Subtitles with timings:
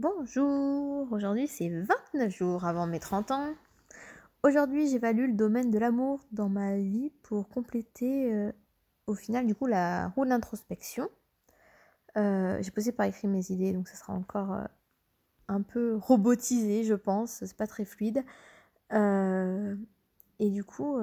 [0.00, 3.54] Bonjour, aujourd'hui c'est 29 jours avant mes 30 ans.
[4.42, 8.50] Aujourd'hui j'évalue le domaine de l'amour dans ma vie pour compléter euh,
[9.06, 11.08] au final du coup la roue de l'introspection.
[12.16, 14.64] Euh, j'ai posé par écrit mes idées donc ça sera encore euh,
[15.46, 18.24] un peu robotisé je pense, c'est pas très fluide.
[18.90, 20.98] et du coup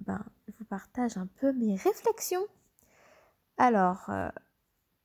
[0.00, 2.46] ben, je vous partage un peu mes réflexions.
[3.58, 4.10] Alors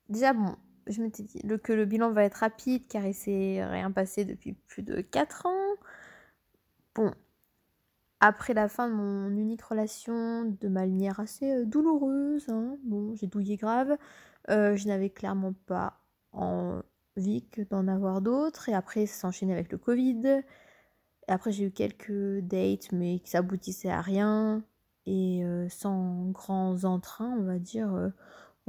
[0.07, 0.55] déjà bon
[0.89, 4.53] je m'étais dit que le bilan va être rapide car il s'est rien passé depuis
[4.53, 5.75] plus de 4 ans.
[6.95, 7.13] Bon,
[8.21, 13.27] après la fin de mon unique relation, de manière assez euh, douloureuse, hein, bon, j'ai
[13.27, 13.97] douillé grave,
[14.49, 16.01] euh, je n'avais clairement pas
[16.33, 18.69] envie d'en avoir d'autres.
[18.69, 20.41] Et après, ça s'enchaînait avec le Covid.
[21.27, 24.63] Après, j'ai eu quelques dates, mais qui s'aboutissaient à rien.
[25.05, 28.11] Et euh, sans grands entrains, on va dire.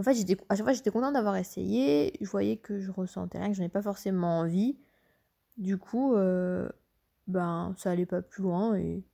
[0.00, 2.14] En fait, j'étais, à chaque fois, j'étais contente d'avoir essayé.
[2.22, 4.78] Je voyais que je ressentais rien, que j'en ai pas forcément envie.
[5.58, 6.70] Du coup, euh,
[7.26, 9.04] ben, ça allait pas plus loin et,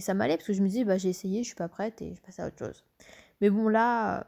[0.00, 2.14] ça m'allait parce que je me disais, bah, j'ai essayé, je suis pas prête et
[2.14, 2.84] je passe à autre chose.
[3.40, 4.26] Mais bon, là,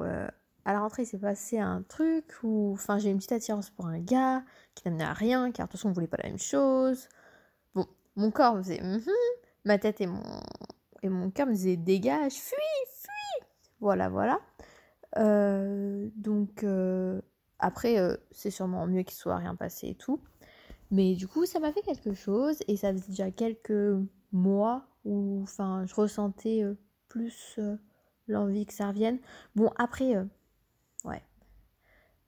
[0.00, 0.28] euh,
[0.66, 4.00] à la rentrée, il s'est passé un truc où, j'ai une petite attirance pour un
[4.00, 7.08] gars qui n'amenait à rien, car de toute façon, on voulait pas la même chose.
[7.74, 9.08] Bon, mon corps me faisait, mm-hmm.
[9.64, 10.22] ma tête et mon,
[11.02, 13.46] et mon cœur me disaient, dégage, fuis, fuis.
[13.80, 14.40] Voilà, voilà.
[15.18, 17.20] Euh, donc euh,
[17.58, 20.20] après, euh, c'est sûrement mieux qu'il soit rien passé et tout.
[20.90, 23.98] Mais du coup, ça m'a fait quelque chose et ça faisait déjà quelques
[24.32, 26.64] mois où enfin, je ressentais
[27.08, 27.60] plus
[28.26, 29.18] l'envie que ça revienne.
[29.54, 30.14] Bon, après,
[31.04, 31.22] ouais.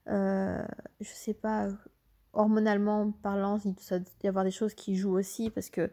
[0.05, 0.63] je
[1.01, 1.69] sais pas,
[2.33, 5.89] hormonalement parlant, il doit y avoir des choses qui jouent aussi parce que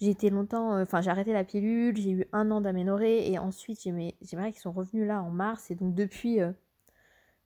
[0.00, 3.38] j'ai été longtemps, euh, enfin j'ai arrêté la pilule, j'ai eu un an d'aménorrhée et
[3.38, 6.52] ensuite j'ai mes, règles qui sont revenus là en mars et donc depuis, euh,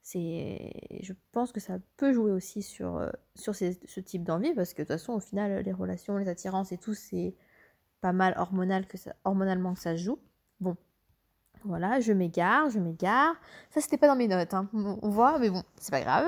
[0.03, 4.73] c'est, je pense que ça peut jouer aussi sur, euh, sur ce type d'envie parce
[4.73, 7.35] que de toute façon au final les relations, les attirances et tout c'est
[8.01, 10.19] pas mal hormonal que ça, hormonalement que ça se joue.
[10.61, 10.77] Bon,
[11.65, 13.35] voilà, je m'égare, je m'égare.
[13.71, 14.69] Ça c'était pas dans mes notes, hein.
[14.75, 16.27] on voit, mais bon, c'est pas grave.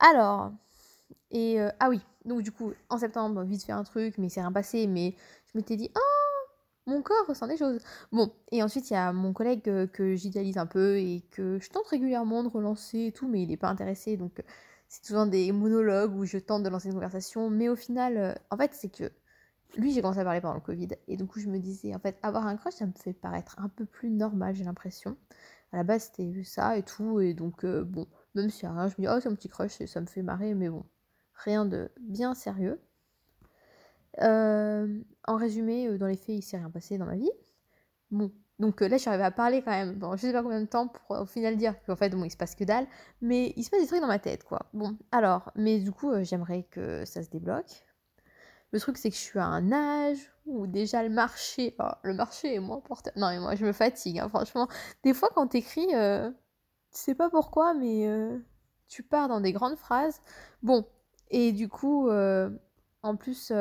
[0.00, 0.52] Alors,
[1.30, 4.52] et ah oui, donc du coup en septembre, vite fait un truc, mais c'est rien
[4.52, 5.14] passé, mais
[5.52, 6.22] je m'étais dit, oh,
[6.86, 7.80] mon corps ressent des choses.
[8.10, 11.58] Bon, et ensuite, il y a mon collègue euh, que, j'idéalise un peu et que
[11.60, 14.16] je tente régulièrement de relancer et tout, mais il n'est pas intéressé.
[14.16, 14.42] Donc, euh,
[14.88, 17.50] c'est souvent des monologues où je tente de lancer une conversation.
[17.50, 19.10] Mais au final, euh, en fait, c'est que
[19.76, 20.88] lui, j'ai commencé à parler pendant le Covid.
[21.08, 23.56] Et du coup, je me disais, en fait, avoir un crush, ça me fait paraître
[23.58, 25.16] un peu plus normal, j'ai l'impression.
[25.72, 27.20] À la base, c'était ça et tout.
[27.20, 30.00] Et donc, bon, même si rien, je me dis, oh, c'est un petit crush, ça
[30.00, 30.84] me fait marrer, mais bon,
[31.34, 32.80] rien de bien sérieux.
[34.20, 37.30] Euh, en résumé, euh, dans les faits, il s'est rien passé dans ma vie.
[38.10, 39.94] Bon, donc euh, là, je suis arrivée à parler quand même.
[39.94, 42.30] Bon, je sais pas combien de temps pour au final dire qu'en fait, bon, il
[42.30, 42.86] se passe que dalle,
[43.20, 44.66] mais il se passe des trucs dans ma tête, quoi.
[44.74, 47.84] Bon, alors, mais du coup, j'aimerais que ça se débloque.
[48.72, 52.54] Le truc, c'est que je suis à un âge où déjà le marché, le marché
[52.54, 53.12] est moins porteur.
[53.16, 54.68] Non, mais moi, je me fatigue, hein, franchement.
[55.04, 56.30] Des fois, quand t'écris, euh,
[56.90, 58.08] tu sais pas pourquoi, mais
[58.88, 60.20] tu pars dans des grandes phrases.
[60.62, 60.86] Bon,
[61.32, 62.08] et du coup,
[63.02, 63.52] en plus,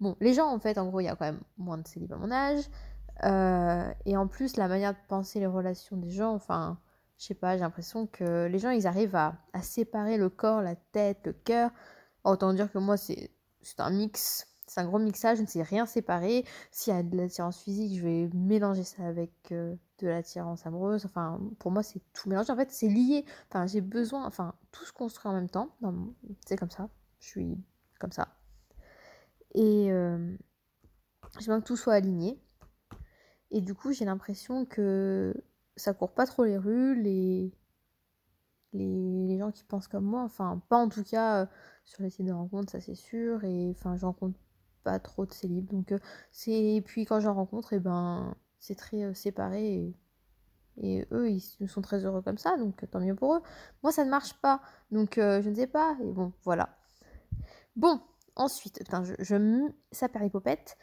[0.00, 2.12] Bon, les gens, en fait, en gros, il y a quand même moins de célib
[2.12, 2.64] à mon âge.
[3.24, 6.78] Euh, et en plus, la manière de penser les relations des gens, enfin,
[7.18, 10.74] je sais pas, j'ai l'impression que les gens, ils arrivent à, séparer le corps, la
[10.74, 11.70] tête, le cœur.
[12.24, 13.30] Autant dire que moi, c'est
[13.78, 16.46] un mix, c'est un gros mixage, je ne sais rien séparer.
[16.70, 21.04] S'il y a de l'attirance physique, je vais mélanger ça avec euh, de l'attirance amoureuse.
[21.04, 22.50] Enfin, pour moi, c'est tout mélangé.
[22.52, 23.26] En fait, c'est lié.
[23.50, 25.76] Enfin, j'ai besoin, enfin, tout se construit en même temps.
[26.46, 26.88] C'est comme ça.
[27.20, 27.58] Je suis
[27.98, 28.28] comme ça.
[29.54, 30.36] Et euh,
[31.38, 32.40] je veux que tout soit aligné.
[33.50, 35.34] Et du coup, j'ai l'impression que
[35.76, 37.52] ça court pas trop les rues, les,
[38.72, 41.46] les, gens qui pensent comme moi, enfin, pas en tout cas euh,
[41.84, 44.38] sur les sites de rencontres, ça c'est sûr, et enfin, j'en rencontre
[44.84, 45.66] pas trop de célib.
[45.68, 45.98] Donc, euh,
[46.30, 46.76] c'est.
[46.76, 49.94] Et puis quand j'en rencontre, et eh ben, c'est très séparé.
[50.76, 53.42] Et, eux, ils sont très heureux comme ça, donc tant mieux pour eux.
[53.82, 55.96] Moi, ça ne marche pas, donc je ne sais pas.
[56.02, 56.79] Et bon, voilà.
[57.76, 58.00] Bon,
[58.36, 60.78] Ensuite, putain, je, ça perd l'hypopète.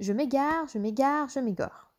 [0.00, 1.92] Je m'égare, je m'égare, je m'égare.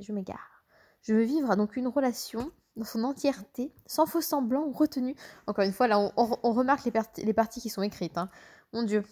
[0.00, 0.64] Je m'égare.
[1.02, 5.16] Je veux vivre donc une relation dans son entièreté, sans faux semblant ou retenu.
[5.46, 6.92] Encore une fois, là, on, remarque les,
[7.24, 8.16] les, parties qui sont écrites.
[8.16, 8.30] Hein.
[8.72, 9.02] Mon Dieu.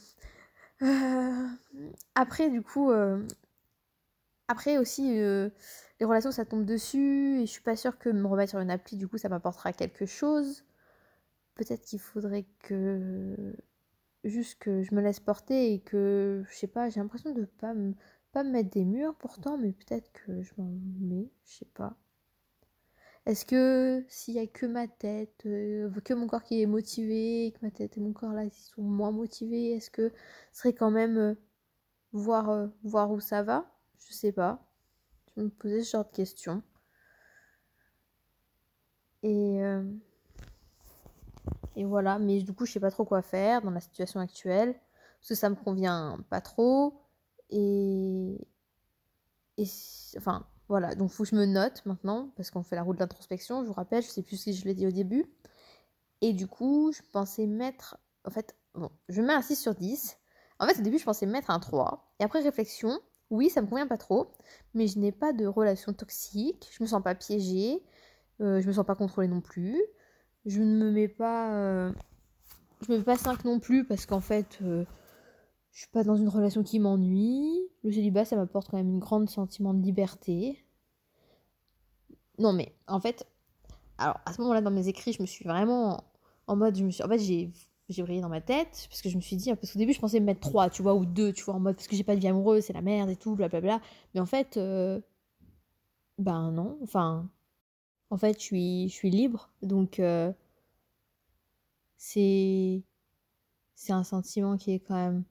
[0.82, 1.48] Euh,
[2.14, 3.26] après, du coup, euh,
[4.46, 5.50] après aussi, euh,
[5.98, 8.70] les relations, ça tombe dessus, et je suis pas sûre que me remettre sur une
[8.70, 10.64] appli, du coup, ça m'apportera quelque chose.
[11.56, 13.56] Peut-être qu'il faudrait que
[14.28, 17.75] juste que je me laisse porter et que, je sais pas, j'ai l'impression de pas
[17.75, 17.94] me,
[18.32, 20.70] pas me mettre des murs pourtant, mais peut-être que je m'en
[21.00, 21.96] mets, je sais pas.
[23.26, 27.52] Est-ce que s'il y a que ma tête, euh, que mon corps qui est motivé,
[27.52, 30.12] que ma tête et mon corps là ils sont moins motivés, est-ce que
[30.52, 31.34] ce serait quand même euh,
[32.12, 33.67] voir, euh, voir où ça va?
[34.08, 34.64] Je sais pas.
[35.37, 36.62] Je me posais ce genre de questions.
[39.23, 39.55] Et,
[41.76, 44.75] et voilà, mais du coup je sais pas trop quoi faire dans la situation actuelle,
[45.20, 47.00] parce que ça me convient pas trop.
[47.50, 48.49] Et,
[49.58, 49.67] et
[50.17, 53.06] enfin, voilà, donc faut que je me note maintenant, parce qu'on fait la route de
[53.06, 55.26] je vous rappelle, je sais plus si je l'ai dit au début.
[56.23, 60.19] Et du coup, je pensais mettre, en fait, bon, je mets un 6 sur 10.
[60.58, 62.14] En fait, au début, je pensais mettre un 3.
[62.19, 62.99] Et après réflexion,
[63.31, 64.32] oui, ça me convient pas trop,
[64.75, 67.82] mais je n'ai pas de relation toxique, je me sens pas piégée,
[68.40, 69.81] euh, je me sens pas contrôlée non plus.
[70.46, 71.52] Je ne me mets pas...
[71.52, 71.93] Euh,
[72.87, 74.58] je me mets pas 5 non plus, parce qu'en fait...
[74.62, 74.84] Euh,
[75.72, 77.60] je suis pas dans une relation qui m'ennuie.
[77.84, 80.64] Le célibat, ça m'apporte quand même un grand sentiment de liberté.
[82.38, 83.26] Non, mais en fait,
[83.98, 86.02] alors à ce moment-là, dans mes écrits, je me suis vraiment
[86.46, 87.52] en mode, je me en fait, j'ai
[87.88, 90.00] j'ai brillé dans ma tête parce que je me suis dit parce qu'au début je
[90.00, 92.02] pensais me mettre 3 tu vois ou 2 tu vois en mode parce que j'ai
[92.02, 93.81] pas de vie amoureuse c'est la merde et tout blablabla
[94.12, 95.00] mais en fait euh,
[96.19, 97.31] ben non enfin
[98.10, 100.32] en fait je suis libre donc euh,
[101.96, 102.82] c'est
[103.88, 105.24] un sentiment qui est quand même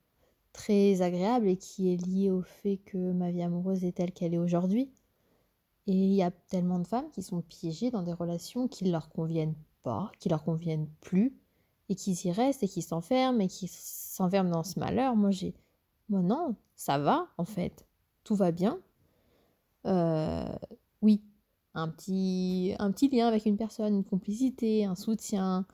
[0.56, 4.34] très agréable et qui est lié au fait que ma vie amoureuse est telle qu'elle
[4.34, 4.90] est aujourd'hui.
[5.88, 8.92] Et il y a tellement de femmes qui sont piégées dans des relations qui ne
[8.92, 11.38] leur conviennent pas, qui leur conviennent plus,
[11.90, 15.16] et qui y restent et qui s'enferment et qui s'enferment dans ce malheur.
[15.16, 15.54] Moi, j'ai.
[16.10, 17.86] Moi, non, ça va, en fait.
[18.24, 18.80] Tout va bien.
[19.86, 20.56] Euh,
[21.02, 21.22] oui,
[21.76, 25.66] un petit, un petit lien avec une personne, une complicité, un soutien.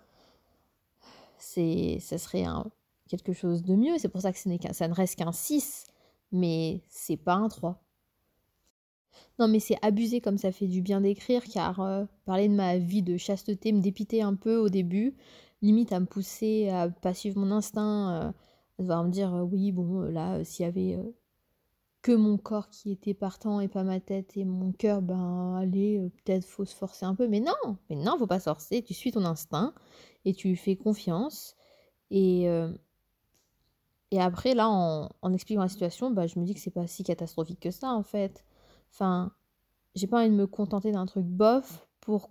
[1.37, 2.65] C'est, ça serait un,
[3.07, 3.97] quelque chose de mieux.
[3.97, 5.85] C'est pour ça que ce n'est ça ne reste qu'un 6,
[6.31, 7.81] mais c'est pas un 3.
[9.39, 12.77] Non, mais c'est abusé comme ça fait du bien d'écrire, car euh, parler de ma
[12.77, 15.15] vie de chasteté me dépitait un peu au début,
[15.61, 18.29] limite à me pousser à pas suivre mon instinct, euh,
[18.79, 20.97] à devoir me dire euh, oui, bon, là, s'il y avait
[22.01, 26.09] que mon corps qui était partant et pas ma tête et mon cœur, ben allez,
[26.23, 28.93] peut-être faut se forcer un peu, mais non, mais non, faut pas se forcer, tu
[28.93, 29.73] suis ton instinct
[30.25, 31.55] et tu fais confiance.
[32.09, 32.47] Et,
[34.11, 37.03] et après, là, en, expliquant la situation, bah, je me dis que c'est pas si
[37.03, 38.43] catastrophique que ça, en fait.
[38.91, 39.31] Enfin,
[39.95, 42.27] j'ai pas envie de me contenter d'un truc bof pour,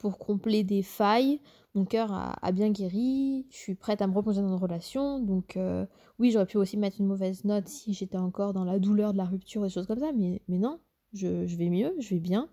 [0.00, 1.40] pour combler des failles.
[1.74, 5.20] Mon cœur a, bien guéri, je suis prête à me replonger dans une relation.
[5.20, 5.86] Donc, euh,
[6.18, 9.18] oui, j'aurais pu aussi mettre une mauvaise note si j'étais encore dans la douleur de
[9.18, 10.80] la rupture et des choses comme ça, mais, mais non,
[11.12, 12.48] je, vais mieux, je vais bien.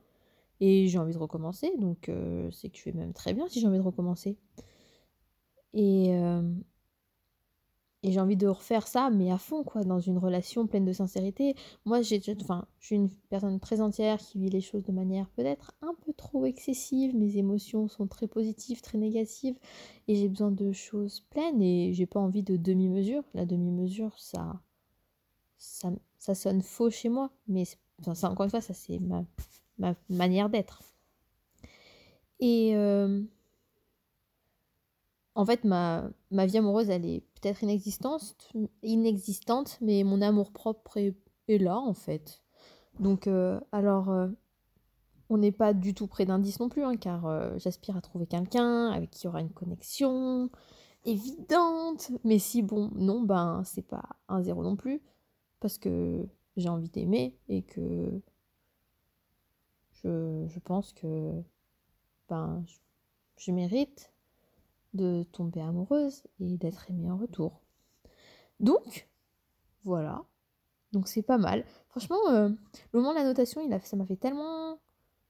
[0.59, 3.59] Et j'ai envie de recommencer, donc euh, c'est que je vais même très bien si
[3.59, 4.37] j'ai envie de recommencer.
[5.73, 6.41] Et, euh,
[8.07, 10.93] et j'ai envie de refaire ça, mais à fond, quoi, dans une relation pleine de
[10.93, 11.55] sincérité.
[11.83, 15.27] Moi, j'ai, enfin, je suis une personne très entière qui vit les choses de manière
[15.31, 17.13] peut-être un peu trop excessive.
[17.17, 19.57] Mes émotions sont très positives, très négatives,
[20.07, 23.23] et j'ai besoin de choses pleines, et j'ai pas envie de demi-mesure.
[23.33, 24.61] La demi-mesure, ça,
[25.57, 29.25] ça, ça sonne faux chez moi, mais ça, encore une fois, ça c'est ma,
[29.79, 30.81] ma manière d'être.
[32.39, 33.21] Et euh,
[35.37, 38.51] en fait, ma, ma vie amoureuse, elle est peut-être inexistante,
[38.81, 41.13] inexistante, mais mon amour propre est,
[41.59, 42.41] là, en fait.
[42.99, 44.29] Donc, euh, alors, euh,
[45.29, 48.25] on n'est pas du tout près 10 non plus, hein, car euh, j'aspire à trouver
[48.25, 50.49] quelqu'un avec qui il y aura une connexion
[51.05, 52.11] évidente.
[52.23, 55.03] Mais si, bon, non, ben, c'est pas un zéro non plus,
[55.59, 58.21] parce que j'ai envie d'aimer et que
[60.03, 61.43] je, je pense que
[62.27, 62.65] ben,
[63.37, 64.11] je mérite
[64.93, 67.61] de tomber amoureuse et d'être aimée en retour.
[68.59, 69.07] Donc,
[69.83, 70.23] voilà.
[70.91, 71.65] Donc c'est pas mal.
[71.89, 72.49] Franchement, euh,
[72.93, 74.79] le moment de la notation, il a, ça m'a fait tellement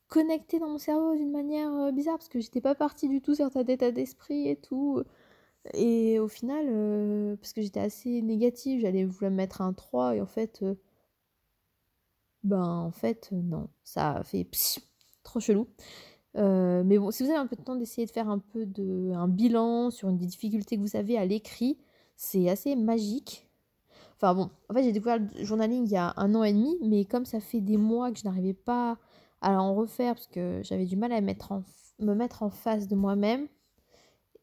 [0.08, 3.36] connecter dans mon cerveau d'une manière euh, bizarre parce que j'étais pas partie du tout
[3.36, 5.04] sur ta état d'esprit et tout.
[5.74, 10.22] Et au final, euh, parce que j'étais assez négative, j'allais vouloir mettre un 3 et
[10.22, 10.64] en fait,
[12.44, 14.48] ben en fait, non, ça fait
[15.24, 15.68] trop chelou.
[16.38, 18.66] Euh, mais bon, si vous avez un peu de temps d'essayer de faire un peu
[18.66, 21.78] de un bilan sur une des difficultés que vous avez à l'écrit,
[22.16, 23.50] c'est assez magique.
[24.16, 26.78] Enfin bon, en fait j'ai découvert le journaling il y a un an et demi,
[26.82, 28.98] mais comme ça fait des mois que je n'arrivais pas
[29.42, 31.64] à en refaire parce que j'avais du mal à mettre en,
[32.00, 33.48] me mettre en face de moi-même.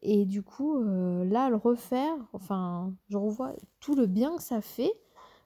[0.01, 4.61] Et du coup, euh, là, le refaire, enfin, je revois tout le bien que ça
[4.61, 4.93] fait.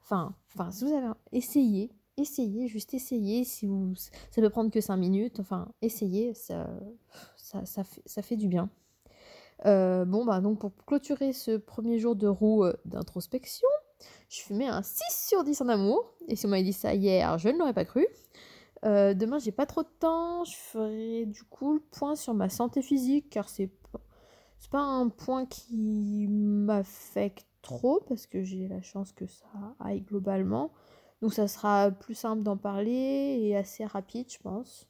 [0.03, 3.44] Enfin, enfin si vous avez essayé, essayez, juste essayez.
[3.44, 5.40] Si vous, ça peut prendre que 5 minutes.
[5.40, 6.70] Enfin, essayez, ça,
[7.36, 8.70] ça, fait, du bien.
[9.66, 13.68] Euh, bon, bah, donc pour clôturer ce premier jour de roue euh, d'introspection,
[14.30, 16.14] je mets un 6 sur 10 en amour.
[16.28, 18.08] Et si on m'avait dit ça hier, je ne l'aurais pas cru.
[18.86, 20.44] Euh, demain, j'ai pas trop de temps.
[20.46, 24.00] Je ferai du coup le point sur ma santé physique car c'est pas,
[24.72, 30.72] pas un point qui m'affecte trop parce que j'ai la chance que ça aille globalement.
[31.22, 34.88] Donc ça sera plus simple d'en parler et assez rapide, je pense.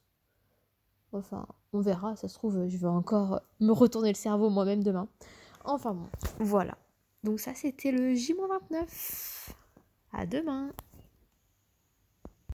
[1.12, 5.08] Enfin, on verra, ça se trouve, je vais encore me retourner le cerveau moi-même demain.
[5.64, 6.06] Enfin bon,
[6.38, 6.76] voilà.
[7.24, 9.50] Donc ça, c'était le J-29.
[10.12, 10.72] À demain